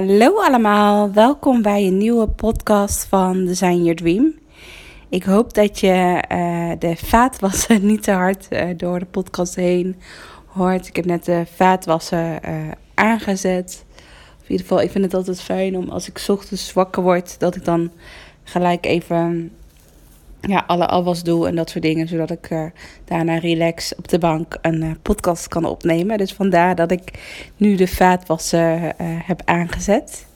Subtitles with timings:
[0.00, 4.34] Hallo allemaal, welkom bij een nieuwe podcast van Design Your Dream.
[5.08, 9.96] Ik hoop dat je uh, de vaatwassen niet te hard uh, door de podcast heen
[10.46, 10.86] hoort.
[10.86, 12.54] Ik heb net de vaatwassen uh,
[12.94, 13.84] aangezet.
[14.42, 17.56] in ieder geval, ik vind het altijd fijn om als ik ochtends wakker word, dat
[17.56, 17.90] ik dan
[18.44, 19.52] gelijk even
[20.40, 22.08] ja, alle afwas doe en dat soort dingen.
[22.08, 22.64] Zodat ik uh,
[23.04, 26.18] daarna relax op de bank een uh, podcast kan opnemen.
[26.18, 27.10] Dus vandaar dat ik
[27.56, 30.28] nu de vaatwassen uh, heb aangezet.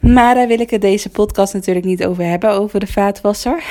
[0.00, 3.62] Maar daar wil ik het deze podcast natuurlijk niet over hebben, over de vaatwasser.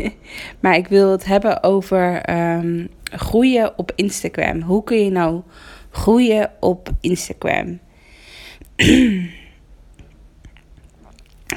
[0.60, 4.60] maar ik wil het hebben over um, groeien op Instagram.
[4.60, 5.42] Hoe kun je nou
[5.90, 7.78] groeien op Instagram?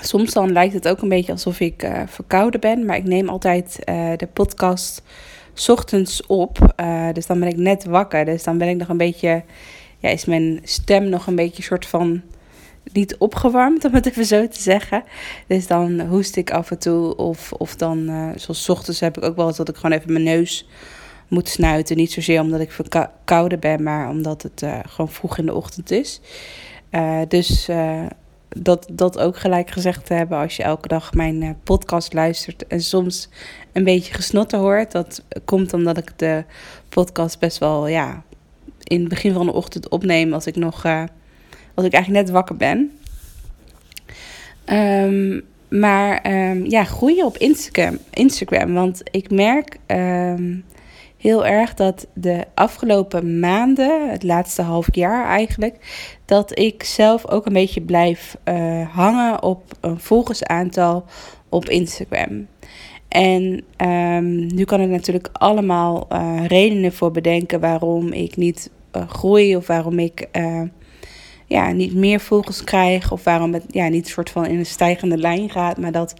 [0.01, 3.29] Soms dan lijkt het ook een beetje alsof ik uh, verkouden ben, maar ik neem
[3.29, 5.03] altijd uh, de podcast
[5.67, 6.73] ochtends op.
[6.79, 8.25] Uh, dus dan ben ik net wakker.
[8.25, 9.43] Dus dan ben ik nog een beetje,
[9.97, 12.21] ja, is mijn stem nog een beetje soort van
[12.93, 15.03] niet opgewarmd, om het even zo te zeggen.
[15.47, 17.15] Dus dan hoest ik af en toe.
[17.15, 20.23] Of, of dan, zoals ochtends heb ik ook wel eens dat ik gewoon even mijn
[20.23, 20.67] neus
[21.27, 21.97] moet snuiten.
[21.97, 26.21] Niet zozeer omdat ik verkouden ben, maar omdat het gewoon vroeg in de ochtend is.
[27.27, 27.69] Dus
[28.49, 32.81] dat, dat ook gelijk gezegd te hebben als je elke dag mijn podcast luistert en
[32.81, 33.29] soms
[33.71, 34.91] een beetje gesnotten hoort.
[34.91, 36.43] Dat komt omdat ik de
[36.89, 38.23] podcast best wel ja,
[38.83, 40.85] in het begin van de ochtend opneem als ik nog
[41.73, 42.91] als ik eigenlijk net wakker ben.
[44.69, 48.73] Um, maar um, ja, groeien op Instagram, Instagram.
[48.73, 50.63] Want ik merk um,
[51.17, 55.75] heel erg dat de afgelopen maanden, het laatste half jaar eigenlijk,
[56.25, 61.05] dat ik zelf ook een beetje blijf uh, hangen op een volgersaantal
[61.49, 62.47] op Instagram.
[63.07, 69.09] En um, nu kan ik natuurlijk allemaal uh, redenen voor bedenken waarom ik niet uh,
[69.09, 70.27] groei of waarom ik
[71.45, 73.11] ja, niet meer volgers krijg.
[73.11, 75.77] Of waarom het ja, niet soort van in een stijgende lijn gaat.
[75.77, 76.13] Maar dat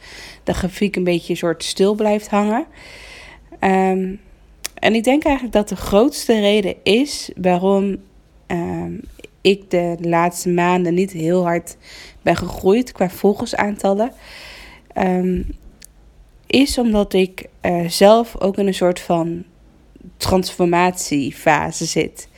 [0.43, 2.65] de grafiek een beetje soort stil blijft hangen.
[3.59, 4.19] Um,
[4.79, 7.97] en ik denk eigenlijk dat de grootste reden is waarom
[8.47, 9.01] um,
[9.41, 11.77] ik de laatste maanden niet heel hard
[12.21, 14.11] ben gegroeid qua volgersaantallen.
[14.97, 15.45] Um,
[16.47, 19.43] is omdat ik uh, zelf ook in een soort van
[20.17, 22.29] transformatiefase zit.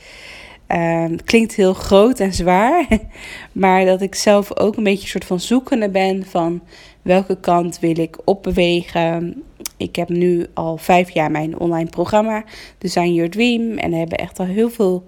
[0.68, 2.86] Um, klinkt heel groot en zwaar,
[3.52, 6.62] maar dat ik zelf ook een beetje een soort van zoekende ben van
[7.02, 9.42] welke kant wil ik opbewegen.
[9.76, 12.44] Ik heb nu al vijf jaar mijn online programma
[12.78, 15.04] Design Your Dream en hebben echt al heel veel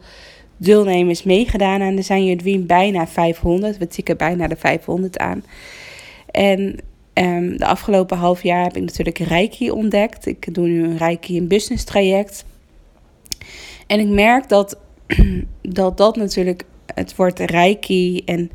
[0.57, 3.79] deelnemers meegedaan aan Design Your Dream, bijna 500.
[3.79, 5.45] We tikken bijna de 500 aan.
[6.31, 6.79] En
[7.15, 10.27] um, de afgelopen half jaar heb ik natuurlijk Reiki ontdekt.
[10.27, 12.45] Ik doe nu een Reiki in business traject.
[13.87, 14.79] En ik merk dat
[15.63, 16.65] dat dat natuurlijk
[16.95, 18.51] het wordt reiki en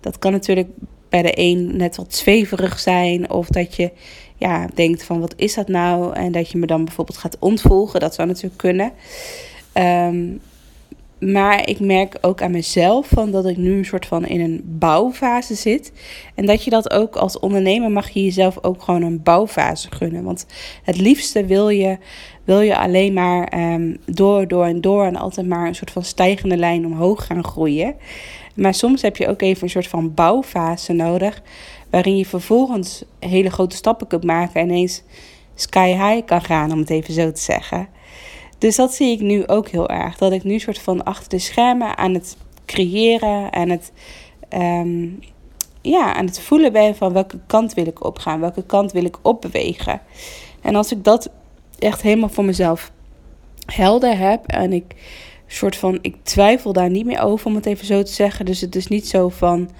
[0.00, 0.68] dat kan natuurlijk
[1.12, 3.90] bij de een net wat zweverig zijn of dat je
[4.36, 8.00] ja, denkt van wat is dat nou en dat je me dan bijvoorbeeld gaat ontvolgen,
[8.00, 8.92] dat zou natuurlijk kunnen.
[9.74, 10.40] Um,
[11.22, 14.60] maar ik merk ook aan mezelf van dat ik nu een soort van in een
[14.64, 15.92] bouwfase zit.
[16.34, 20.24] En dat je dat ook als ondernemer mag je jezelf ook gewoon een bouwfase gunnen.
[20.24, 20.46] Want
[20.82, 21.98] het liefste wil je,
[22.44, 26.04] wil je alleen maar um, door, door en door en altijd maar een soort van
[26.04, 27.94] stijgende lijn omhoog gaan groeien.
[28.54, 31.42] Maar soms heb je ook even een soort van bouwfase nodig.
[31.90, 35.02] Waarin je vervolgens hele grote stappen kunt maken en ineens
[35.54, 37.88] sky high kan gaan, om het even zo te zeggen.
[38.58, 40.16] Dus dat zie ik nu ook heel erg.
[40.16, 42.36] Dat ik nu soort van achter de schermen aan het
[42.66, 43.92] creëren en het,
[44.54, 45.20] um,
[45.80, 49.18] ja, aan het voelen ben van welke kant wil ik opgaan, welke kant wil ik
[49.22, 50.00] opbewegen.
[50.62, 51.30] En als ik dat
[51.82, 52.92] echt helemaal voor mezelf
[53.66, 54.84] helder heb en ik
[55.46, 58.44] soort van, ik twijfel daar niet meer over om het even zo te zeggen.
[58.44, 59.70] Dus het is niet zo van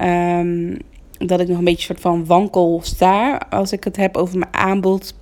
[0.00, 0.78] um,
[1.18, 4.54] dat ik nog een beetje soort van wankel sta als ik het heb over mijn
[4.54, 5.14] aanbod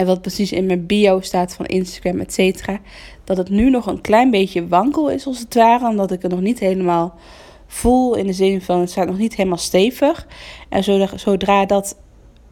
[0.00, 2.80] en wat precies in mijn bio staat van Instagram, et cetera.
[3.24, 5.88] Dat het nu nog een klein beetje wankel is, als het ware.
[5.88, 7.14] Omdat ik het nog niet helemaal
[7.66, 8.14] voel.
[8.14, 10.26] In de zin van het staat nog niet helemaal stevig.
[10.68, 11.96] En zodra, zodra, dat,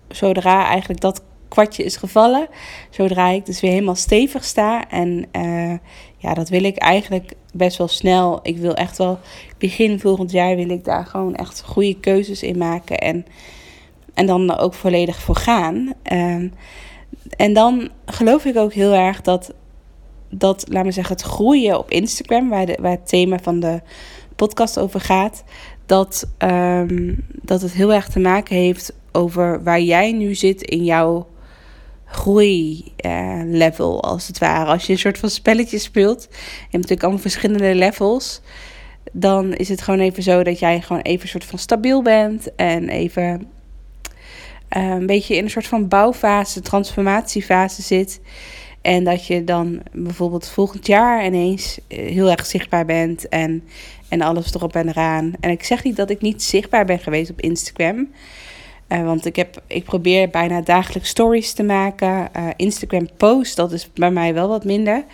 [0.09, 2.49] zodra eigenlijk dat kwartje is gevallen.
[2.91, 4.89] Zodra ik dus weer helemaal stevig sta.
[4.89, 5.75] En uh,
[6.17, 8.41] ja, dat wil ik eigenlijk best wel snel.
[8.43, 9.19] Ik wil echt wel
[9.59, 12.99] begin volgend jaar wil ik daar gewoon echt goede keuzes in maken.
[12.99, 13.27] En,
[14.15, 15.93] en dan ook volledig voor gaan.
[16.13, 16.53] Um,
[17.37, 19.55] en dan geloof ik ook heel erg dat,
[20.31, 23.81] dat laat me zeggen, het groeien op Instagram, waar, de, waar het thema van de
[24.37, 25.45] podcast over gaat,
[25.87, 30.85] dat, um, dat het heel erg te maken heeft over waar jij nu zit in
[30.85, 31.27] jouw
[32.11, 34.71] groeilevel, uh, als het ware.
[34.71, 38.41] Als je een soort van spelletje speelt, je hebt natuurlijk allemaal verschillende levels,
[39.13, 42.55] dan is het gewoon even zo dat jij gewoon even een soort van stabiel bent
[42.55, 43.49] en even
[44.77, 48.21] uh, een beetje in een soort van bouwfase, transformatiefase zit.
[48.83, 53.65] En dat je dan bijvoorbeeld volgend jaar ineens eh, heel erg zichtbaar bent en,
[54.09, 55.33] en alles erop en eraan.
[55.41, 58.09] En ik zeg niet dat ik niet zichtbaar ben geweest op Instagram.
[58.89, 62.29] Uh, want ik, heb, ik probeer bijna dagelijks stories te maken.
[62.37, 65.05] Uh, Instagram post, dat is bij mij wel wat minder.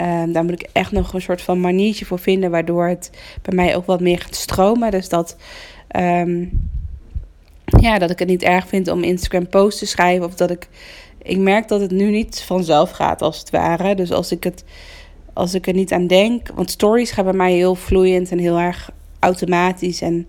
[0.00, 3.10] Uh, daar moet ik echt nog een soort van maniertje voor vinden, waardoor het
[3.42, 4.90] bij mij ook wat meer gaat stromen.
[4.90, 5.36] Dus dat,
[5.96, 6.68] um,
[7.64, 10.26] ja, dat ik het niet erg vind om Instagram posts te schrijven.
[10.26, 10.68] Of dat ik.
[11.22, 13.94] Ik merk dat het nu niet vanzelf gaat, als het ware.
[13.94, 14.64] Dus als ik, het,
[15.32, 16.48] als ik er niet aan denk.
[16.54, 20.00] Want stories gaan bij mij heel vloeiend en heel erg automatisch.
[20.00, 20.26] En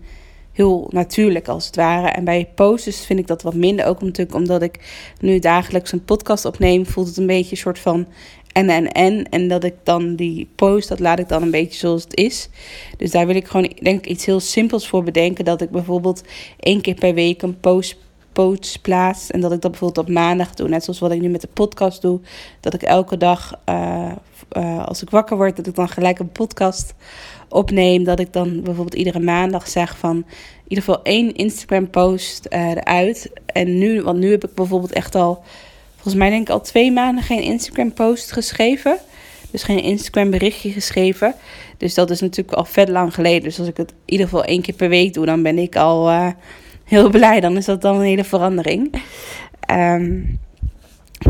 [0.56, 2.08] heel natuurlijk als het ware.
[2.08, 3.86] En bij posts vind ik dat wat minder.
[3.86, 4.80] Ook natuurlijk omdat ik
[5.20, 8.08] nu dagelijks een podcast opneem, voelt het een beetje een soort van
[8.52, 9.30] en en en.
[9.30, 12.50] En dat ik dan die post, dat laat ik dan een beetje zoals het is.
[12.98, 15.46] Dus daar wil ik gewoon, denk ik, iets heel simpels voor bedenken.
[15.46, 16.24] Dat ik bijvoorbeeld
[16.60, 17.98] één keer per week een post
[18.36, 19.32] posts plaats.
[19.32, 20.70] En dat ik dat bijvoorbeeld op maandag doe.
[20.70, 22.20] Net zoals wat ik nu met de podcast doe.
[22.60, 24.12] Dat ik elke dag, uh,
[24.58, 26.94] uh, als ik wakker word, dat ik dan gelijk een podcast
[27.50, 28.04] opneem.
[28.04, 30.26] Dat ik dan bijvoorbeeld iedere maandag zeg van in
[30.68, 33.32] ieder geval één Instagram post uh, eruit.
[33.46, 35.44] En nu, want nu heb ik bijvoorbeeld echt al
[35.94, 38.98] volgens mij denk ik al twee maanden geen Instagram post geschreven.
[39.52, 41.36] Dus geen Instagram berichtje geschreven.
[41.78, 43.44] Dus dat is natuurlijk al vet lang geleden.
[43.44, 45.76] Dus als ik het in ieder geval één keer per week doe, dan ben ik
[45.76, 46.10] al
[46.86, 47.40] heel blij.
[47.40, 49.02] Dan is dat dan een hele verandering.
[49.72, 50.40] Um,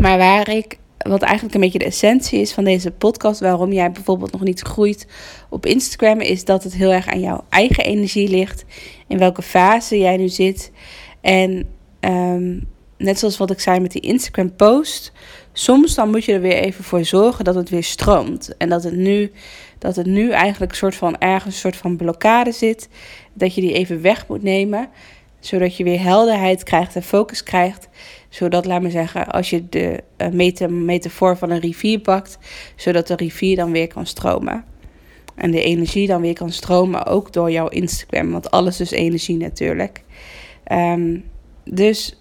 [0.00, 3.90] maar waar ik, wat eigenlijk een beetje de essentie is van deze podcast, waarom jij
[3.90, 5.06] bijvoorbeeld nog niet groeit
[5.48, 8.64] op Instagram, is dat het heel erg aan jouw eigen energie ligt.
[9.06, 10.72] In welke fase jij nu zit.
[11.20, 11.66] En
[12.00, 12.68] um,
[12.98, 15.12] net zoals wat ik zei met die Instagram post.
[15.52, 18.56] Soms dan moet je er weer even voor zorgen dat het weer stroomt.
[18.56, 19.32] En dat het nu,
[19.78, 22.88] dat het nu eigenlijk een soort van ergens een soort van blokkade zit.
[23.32, 24.88] Dat je die even weg moet nemen.
[25.46, 27.88] Zodat je weer helderheid krijgt en focus krijgt.
[28.28, 32.38] Zodat, laat me zeggen, als je de uh, metafoor van een rivier pakt.
[32.76, 34.64] Zodat de rivier dan weer kan stromen.
[35.34, 38.30] En de energie dan weer kan stromen, ook door jouw Instagram.
[38.30, 40.02] Want alles is energie natuurlijk.
[40.72, 41.24] Um,
[41.64, 42.16] dus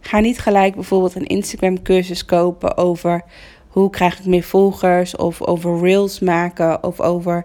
[0.00, 3.22] Ga niet gelijk bijvoorbeeld een Instagram cursus kopen over
[3.68, 7.44] hoe krijg ik meer volgers of over reels maken of over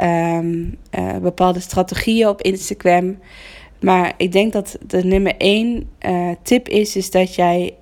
[0.00, 3.18] um, uh, bepaalde strategieën op Instagram.
[3.80, 7.74] Maar ik denk dat de nummer één uh, tip is, is dat jij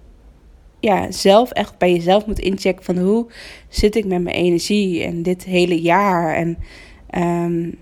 [0.81, 3.27] ja, zelf echt bij jezelf moet inchecken van hoe
[3.69, 6.35] zit ik met mijn energie en dit hele jaar.
[6.35, 6.59] En
[7.45, 7.79] um,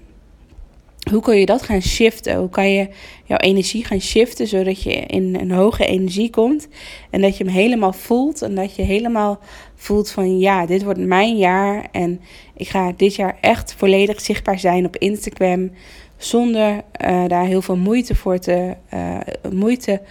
[1.11, 2.37] hoe kun je dat gaan shiften?
[2.37, 2.89] Hoe kan je
[3.25, 6.69] jouw energie gaan shiften zodat je in een hoge energie komt
[7.11, 9.39] en dat je hem helemaal voelt en dat je helemaal
[9.75, 12.21] voelt van ja, dit wordt mijn jaar en
[12.57, 15.71] ik ga dit jaar echt volledig zichtbaar zijn op Instagram
[16.17, 19.19] zonder uh, daar heel veel moeite voor te, uh,
[19.53, 20.03] moeite,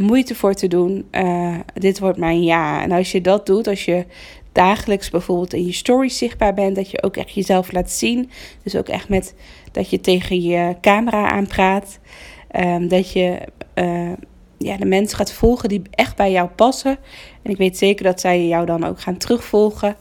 [0.00, 1.08] moeite voor te doen.
[1.12, 2.82] Uh, dit wordt mijn jaar.
[2.82, 4.04] En als je dat doet, als je
[4.52, 8.30] dagelijks bijvoorbeeld in je stories zichtbaar bent, dat je ook echt jezelf laat zien.
[8.62, 9.34] Dus ook echt met
[9.72, 11.98] dat je tegen je camera aanpraat.
[12.56, 13.38] Um, dat je
[14.58, 16.98] ja, de mensen gaat volgen die echt bij jou passen.
[17.42, 19.96] En ik weet zeker dat zij jou dan ook gaan terugvolgen.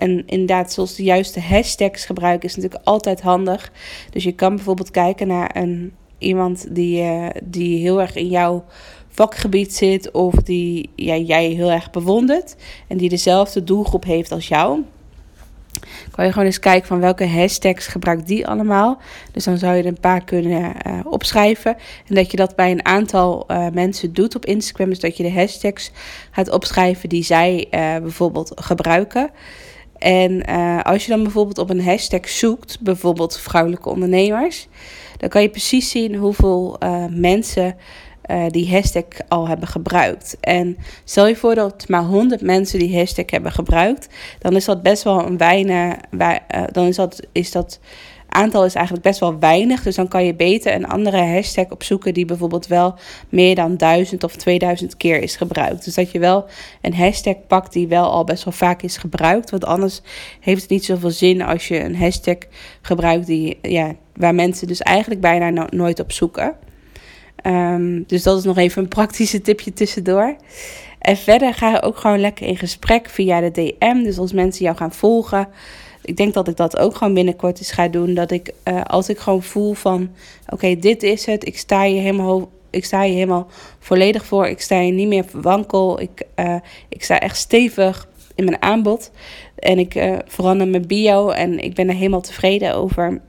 [0.00, 3.72] En inderdaad, zoals de juiste hashtags gebruiken is natuurlijk altijd handig.
[4.10, 8.64] Dus je kan bijvoorbeeld kijken naar een, iemand die, uh, die heel erg in jouw
[9.08, 12.56] vakgebied zit of die jij heel erg bewondert
[12.88, 14.82] en die dezelfde doelgroep heeft als jou.
[16.10, 18.98] Kan je gewoon eens kijken van welke hashtags gebruikt die allemaal.
[19.32, 21.76] Dus dan zou je er een paar kunnen uh, opschrijven.
[22.06, 24.88] En dat je dat bij een aantal uh, mensen doet op Instagram.
[24.88, 25.90] Dus dat je de hashtags
[26.30, 27.66] gaat opschrijven die zij
[28.02, 29.30] bijvoorbeeld gebruiken.
[30.00, 30.44] En
[30.82, 34.68] als je dan bijvoorbeeld op een hashtag zoekt, bijvoorbeeld vrouwelijke ondernemers,
[35.16, 36.78] dan kan je precies zien hoeveel
[37.10, 37.76] mensen
[38.30, 40.36] uh, die hashtag al hebben gebruikt.
[40.40, 44.82] En stel je voor dat maar 100 mensen die hashtag hebben gebruikt, dan is dat
[44.82, 45.96] best wel een weinig.
[46.72, 47.80] Dan is dat, is dat
[48.32, 49.82] aantal is eigenlijk best wel weinig.
[49.82, 52.94] Dus dan kan je beter een andere hashtag opzoeken die bijvoorbeeld wel
[53.28, 55.84] meer dan 1000 of 2000 keer is gebruikt.
[55.84, 56.46] Dus dat je wel
[56.80, 59.50] een hashtag pakt die wel al best wel vaak is gebruikt.
[59.50, 60.00] Want anders
[60.40, 62.36] heeft het niet zoveel zin als je een hashtag
[62.82, 66.56] gebruikt die, ja, waar mensen dus eigenlijk bijna nooit op zoeken.
[67.46, 70.36] Um, dus dat is nog even een praktische tipje tussendoor.
[70.98, 74.02] En verder ga je ook gewoon lekker in gesprek via de DM.
[74.02, 75.48] Dus als mensen jou gaan volgen.
[76.02, 78.14] Ik denk dat ik dat ook gewoon binnenkort eens ga doen.
[78.14, 80.10] Dat ik, uh, als ik gewoon voel van...
[80.48, 81.46] Oké, dit is het.
[81.46, 82.48] Ik sta je helemaal...
[82.70, 83.46] Ik sta je helemaal
[83.78, 84.46] volledig voor.
[84.46, 86.00] Ik sta je niet meer wankel.
[86.00, 86.56] Ik, uh,
[86.88, 89.10] ik sta echt stevig in mijn aanbod.
[89.54, 91.28] En ik uh, verander mijn bio.
[91.28, 93.20] En ik ben er helemaal tevreden over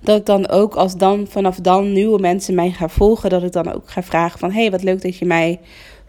[0.00, 3.52] dat ik dan ook als dan vanaf dan nieuwe mensen mij gaan volgen, dat ik
[3.52, 5.60] dan ook ga vragen van hey, wat leuk dat je mij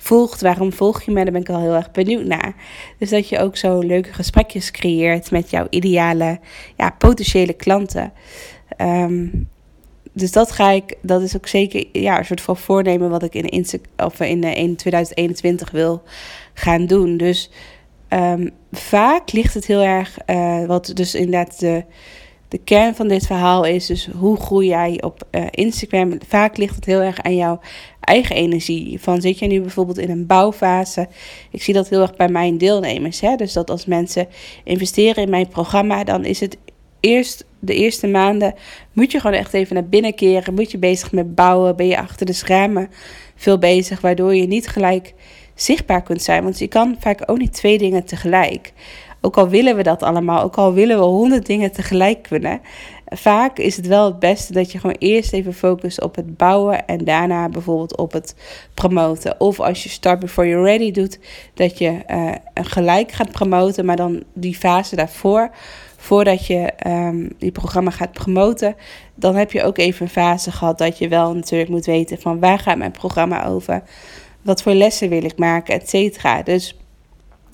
[0.02, 0.42] volgt.
[0.42, 1.24] Waarom volg je mij?
[1.24, 2.56] Daar ben ik al heel erg benieuwd naar.
[2.98, 6.40] Dus dat je ook zo leuke gesprekjes creëert met jouw ideale,
[6.78, 8.14] ja, potentiële klanten.
[8.78, 9.50] Um,
[10.14, 13.34] dus dat ga ik, dat is ook zeker ja, een soort van voornemen wat ik
[13.34, 13.66] in,
[13.98, 16.04] of in, eh, in 2021 wil
[16.54, 17.18] gaan doen.
[17.18, 17.52] Dus
[18.10, 21.84] um, vaak ligt het heel erg, uh, wat dus inderdaad de
[22.52, 26.18] de kern van dit verhaal is dus hoe groei jij op uh, Instagram.
[26.28, 27.60] Vaak ligt het heel erg aan jouw
[28.02, 29.00] eigen energie.
[29.00, 31.08] Van zit je nu bijvoorbeeld in een bouwfase?
[31.52, 33.22] Ik zie dat heel erg bij mijn deelnemers.
[33.22, 33.36] Hè?
[33.36, 34.28] Dus dat als mensen
[34.64, 36.58] investeren in mijn programma, dan is het
[37.00, 38.54] eerst de eerste maanden
[38.94, 40.54] moet je gewoon echt even naar binnen keren.
[40.54, 41.76] Moet je bezig met bouwen?
[41.76, 42.90] Ben je achter de schermen
[43.36, 45.14] veel bezig, waardoor je niet gelijk
[45.56, 46.44] zichtbaar kunt zijn.
[46.44, 48.74] Want je kan vaak ook niet twee dingen tegelijk.
[49.22, 52.62] Ook al willen we dat allemaal, ook al willen we honderd dingen tegelijk kunnen,
[53.16, 56.88] vaak is het wel het beste dat je gewoon eerst even focust op het bouwen
[56.88, 58.36] en daarna bijvoorbeeld op het
[58.74, 59.40] promoten.
[59.40, 61.20] Of als je start before you're ready doet,
[61.54, 65.50] dat je uh, gelijk gaat promoten, maar dan die fase daarvoor,
[65.98, 68.76] voordat je um, die programma gaat promoten,
[69.16, 72.40] dan heb je ook even een fase gehad dat je wel natuurlijk moet weten van
[72.40, 73.84] waar gaat mijn programma over,
[74.42, 76.42] wat voor lessen wil ik maken, et cetera.
[76.42, 76.76] Dus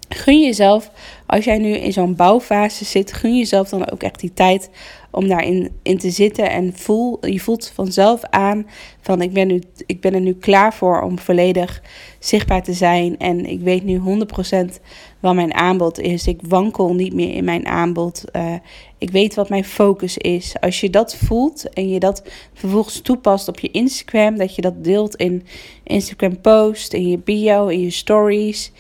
[0.10, 0.92] gun jezelf,
[1.26, 4.70] als jij nu in zo'n bouwfase zit, gun jezelf dan ook echt die tijd
[5.12, 6.50] om daarin in te zitten.
[6.50, 8.68] En voel, je voelt vanzelf aan
[9.02, 11.82] van ik ben, nu, ik ben er nu klaar voor om volledig
[12.20, 13.18] zichtbaar te zijn.
[13.18, 14.82] En ik weet nu 100%
[15.20, 16.28] wat mijn aanbod is.
[16.28, 18.24] Ik wankel niet meer in mijn aanbod.
[18.36, 18.54] Uh,
[18.98, 20.56] ik weet wat mijn focus is.
[20.60, 22.24] Als je dat voelt en je dat
[22.54, 25.46] vervolgens toepast op je Instagram, dat je dat deelt in
[25.84, 28.72] Instagram post, in je bio, in je stories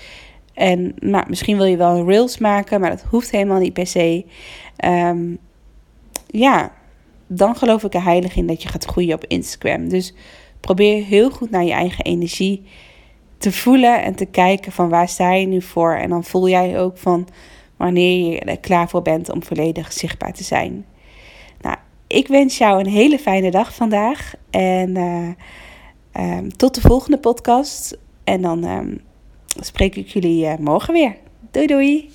[0.57, 4.25] en nou, misschien wil je wel rails maken, maar dat hoeft helemaal niet per se.
[4.85, 5.37] Um,
[6.27, 6.71] ja,
[7.27, 9.89] dan geloof ik er heilig in dat je gaat groeien op Instagram.
[9.89, 10.13] Dus
[10.59, 12.63] probeer heel goed naar je eigen energie
[13.37, 15.93] te voelen en te kijken van waar sta je nu voor.
[15.93, 17.27] En dan voel jij ook van
[17.75, 20.85] wanneer je er klaar voor bent om volledig zichtbaar te zijn.
[21.61, 21.75] Nou,
[22.07, 24.33] ik wens jou een hele fijne dag vandaag.
[24.49, 27.97] En uh, um, tot de volgende podcast.
[28.23, 29.01] En dan um,
[29.59, 31.15] spreek ik jullie uh, morgen weer.
[31.51, 32.09] Doei doei!